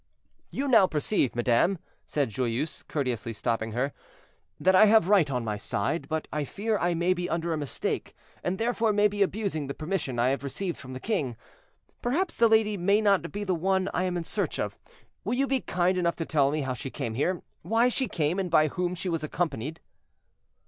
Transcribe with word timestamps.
"You 0.49 0.67
now 0.67 0.87
perceive, 0.87 1.35
madame," 1.35 1.77
said 2.07 2.31
Joyeuse, 2.31 2.81
courteously 2.87 3.33
stopping 3.33 3.73
her, 3.73 3.93
"that 4.59 4.73
I 4.73 4.87
have 4.87 5.09
right 5.09 5.29
on 5.29 5.43
my 5.45 5.57
side; 5.57 6.07
but 6.09 6.27
I 6.33 6.43
fear 6.43 6.75
I 6.79 6.95
may 6.95 7.13
be 7.13 7.29
under 7.29 7.53
a 7.53 7.57
mistake, 7.57 8.15
and 8.43 8.57
therefore 8.57 8.93
may 8.93 9.07
be 9.07 9.21
abusing 9.21 9.67
the 9.67 9.75
permission 9.75 10.17
I 10.17 10.29
have 10.29 10.43
received 10.43 10.77
from 10.77 10.93
the 10.93 10.99
king. 10.99 11.37
Perhaps 12.01 12.37
the 12.37 12.47
lady 12.49 12.77
may 12.77 12.99
not 12.99 13.31
be 13.31 13.43
the 13.43 13.53
one 13.53 13.89
I 13.93 14.05
am 14.05 14.17
in 14.17 14.23
search 14.23 14.57
of; 14.57 14.75
will 15.23 15.35
you 15.35 15.45
be 15.45 15.61
kind 15.61 15.99
enough 15.99 16.15
to 16.15 16.25
tell 16.25 16.49
me 16.49 16.61
how 16.61 16.73
she 16.73 16.89
came 16.89 17.13
here, 17.13 17.43
why 17.61 17.87
she 17.87 18.07
came, 18.07 18.39
and 18.39 18.49
by 18.49 18.69
whom 18.69 18.95
she 18.95 19.07
was 19.07 19.23
accompanied?" 19.23 19.81